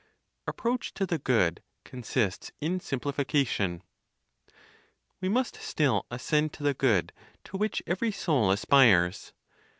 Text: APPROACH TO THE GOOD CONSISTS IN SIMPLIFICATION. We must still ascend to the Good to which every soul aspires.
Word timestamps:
APPROACH 0.47 0.95
TO 0.95 1.05
THE 1.05 1.19
GOOD 1.19 1.61
CONSISTS 1.85 2.51
IN 2.59 2.79
SIMPLIFICATION. 2.79 3.83
We 5.19 5.29
must 5.29 5.57
still 5.57 6.07
ascend 6.09 6.53
to 6.53 6.63
the 6.63 6.73
Good 6.73 7.13
to 7.43 7.57
which 7.57 7.83
every 7.85 8.11
soul 8.11 8.49
aspires. 8.49 9.31